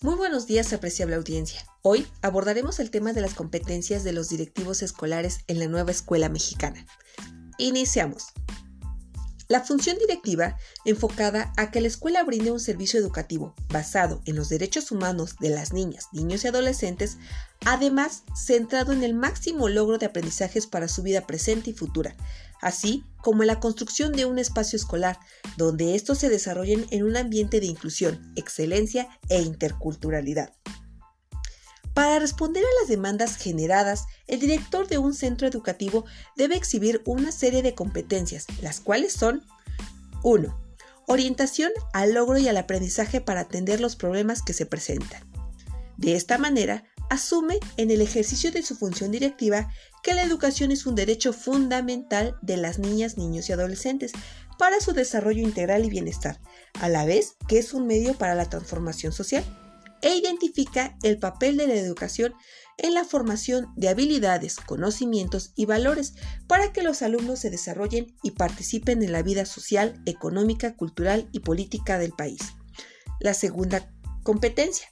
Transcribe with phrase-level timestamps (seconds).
[0.00, 1.66] Muy buenos días, apreciable audiencia.
[1.82, 6.28] Hoy abordaremos el tema de las competencias de los directivos escolares en la nueva escuela
[6.28, 6.86] mexicana.
[7.58, 8.28] Iniciamos.
[9.48, 14.50] La función directiva, enfocada a que la escuela brinde un servicio educativo basado en los
[14.50, 17.16] derechos humanos de las niñas, niños y adolescentes,
[17.64, 22.14] además centrado en el máximo logro de aprendizajes para su vida presente y futura,
[22.60, 25.18] así como en la construcción de un espacio escolar
[25.56, 30.52] donde estos se desarrollen en un ambiente de inclusión, excelencia e interculturalidad.
[31.98, 36.04] Para responder a las demandas generadas, el director de un centro educativo
[36.36, 39.44] debe exhibir una serie de competencias, las cuales son
[40.22, 40.56] 1.
[41.08, 45.28] Orientación al logro y al aprendizaje para atender los problemas que se presentan.
[45.96, 49.68] De esta manera, asume en el ejercicio de su función directiva
[50.04, 54.12] que la educación es un derecho fundamental de las niñas, niños y adolescentes
[54.56, 56.40] para su desarrollo integral y bienestar,
[56.80, 59.44] a la vez que es un medio para la transformación social
[60.02, 62.34] e identifica el papel de la educación
[62.76, 66.14] en la formación de habilidades, conocimientos y valores
[66.46, 71.40] para que los alumnos se desarrollen y participen en la vida social, económica, cultural y
[71.40, 72.40] política del país.
[73.20, 74.88] La segunda competencia.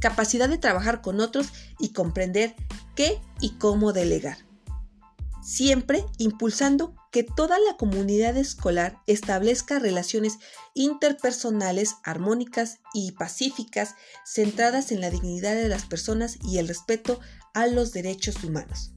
[0.00, 2.54] Capacidad de trabajar con otros y comprender
[2.94, 4.46] qué y cómo delegar
[5.46, 10.34] siempre impulsando que toda la comunidad escolar establezca relaciones
[10.74, 13.94] interpersonales armónicas y pacíficas
[14.26, 17.18] centradas en la dignidad de las personas y el respeto
[17.54, 18.92] a los derechos humanos.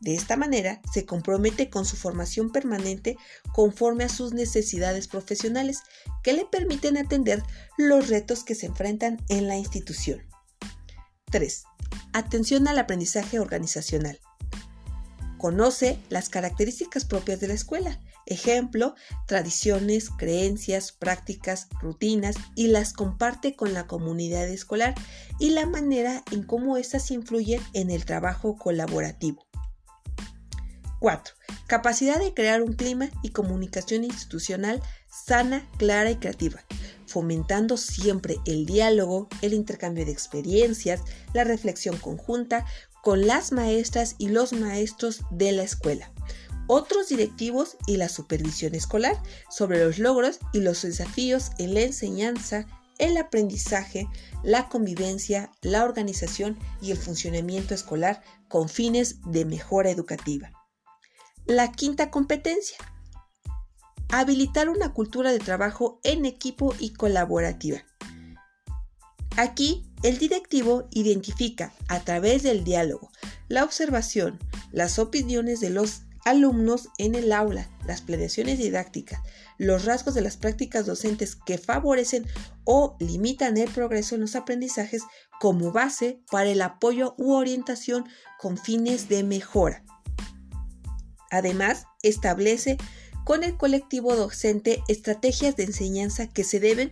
[0.00, 3.18] De esta manera, se compromete con su formación permanente
[3.52, 5.80] conforme a sus necesidades profesionales,
[6.22, 7.42] que le permiten atender
[7.76, 10.26] los retos que se enfrentan en la institución.
[11.30, 11.64] 3.
[12.14, 14.18] Atención al aprendizaje organizacional.
[15.38, 18.94] Conoce las características propias de la escuela, ejemplo,
[19.26, 24.94] tradiciones, creencias, prácticas, rutinas y las comparte con la comunidad escolar
[25.38, 29.46] y la manera en cómo éstas influyen en el trabajo colaborativo.
[31.00, 31.34] 4.
[31.68, 36.60] Capacidad de crear un clima y comunicación institucional sana, clara y creativa,
[37.06, 42.66] fomentando siempre el diálogo, el intercambio de experiencias, la reflexión conjunta,
[43.08, 46.12] con las maestras y los maestros de la escuela,
[46.66, 49.16] otros directivos y la supervisión escolar
[49.48, 52.66] sobre los logros y los desafíos en la enseñanza,
[52.98, 54.06] el aprendizaje,
[54.42, 60.52] la convivencia, la organización y el funcionamiento escolar con fines de mejora educativa.
[61.46, 62.76] La quinta competencia.
[64.10, 67.78] Habilitar una cultura de trabajo en equipo y colaborativa.
[69.38, 73.10] Aquí, el directivo identifica a través del diálogo,
[73.48, 74.38] la observación,
[74.72, 79.20] las opiniones de los alumnos en el aula, las planeaciones didácticas,
[79.56, 82.26] los rasgos de las prácticas docentes que favorecen
[82.64, 85.02] o limitan el progreso en los aprendizajes
[85.40, 88.04] como base para el apoyo u orientación
[88.38, 89.84] con fines de mejora.
[91.30, 92.78] Además, establece
[93.24, 96.90] con el colectivo docente estrategias de enseñanza que se deben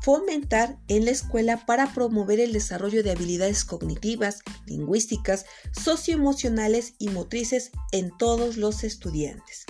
[0.00, 7.70] fomentar en la escuela para promover el desarrollo de habilidades cognitivas, lingüísticas, socioemocionales y motrices
[7.92, 9.66] en todos los estudiantes.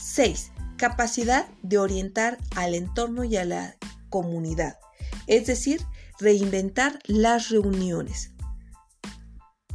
[0.00, 0.52] 6.
[0.76, 3.76] Capacidad de orientar al entorno y a la
[4.10, 4.78] comunidad,
[5.26, 5.80] es decir,
[6.20, 8.33] reinventar las reuniones.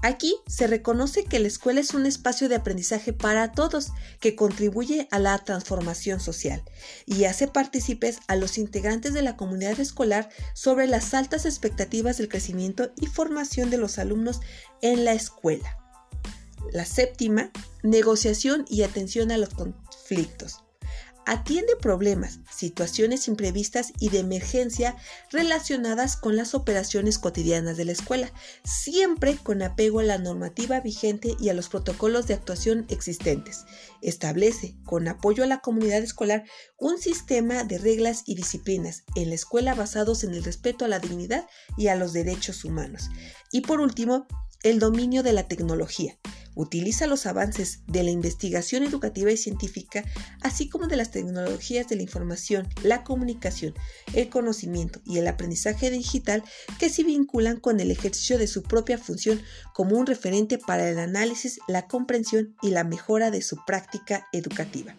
[0.01, 5.09] Aquí se reconoce que la escuela es un espacio de aprendizaje para todos que contribuye
[5.11, 6.63] a la transformación social
[7.05, 12.29] y hace partícipes a los integrantes de la comunidad escolar sobre las altas expectativas del
[12.29, 14.39] crecimiento y formación de los alumnos
[14.81, 15.77] en la escuela.
[16.71, 17.51] La séptima,
[17.83, 20.63] negociación y atención a los conflictos.
[21.31, 24.95] Atiende problemas, situaciones imprevistas y de emergencia
[25.29, 31.35] relacionadas con las operaciones cotidianas de la escuela, siempre con apego a la normativa vigente
[31.39, 33.65] y a los protocolos de actuación existentes.
[34.01, 36.45] Establece, con apoyo a la comunidad escolar,
[36.79, 40.97] un sistema de reglas y disciplinas en la escuela basados en el respeto a la
[40.97, 41.45] dignidad
[41.77, 43.11] y a los derechos humanos.
[43.51, 44.25] Y por último,
[44.63, 46.17] el dominio de la tecnología
[46.55, 50.03] utiliza los avances de la investigación educativa y científica,
[50.41, 53.73] así como de las tecnologías de la información, la comunicación,
[54.13, 56.43] el conocimiento y el aprendizaje digital
[56.77, 59.41] que se vinculan con el ejercicio de su propia función
[59.73, 64.95] como un referente para el análisis, la comprensión y la mejora de su práctica educativa.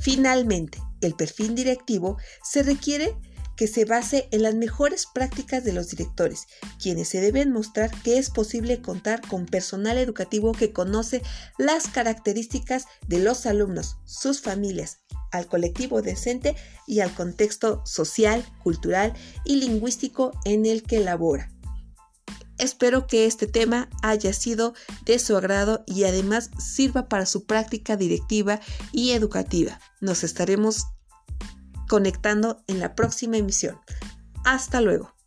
[0.00, 3.16] Finalmente, el perfil directivo se requiere
[3.58, 6.46] que se base en las mejores prácticas de los directores,
[6.80, 11.22] quienes se deben mostrar que es posible contar con personal educativo que conoce
[11.58, 15.00] las características de los alumnos, sus familias,
[15.32, 16.54] al colectivo decente
[16.86, 19.12] y al contexto social, cultural
[19.44, 21.50] y lingüístico en el que labora.
[22.58, 24.74] Espero que este tema haya sido
[25.04, 28.60] de su agrado y además sirva para su práctica directiva
[28.92, 29.80] y educativa.
[30.00, 30.86] Nos estaremos
[31.88, 33.80] conectando en la próxima emisión.
[34.44, 35.17] Hasta luego.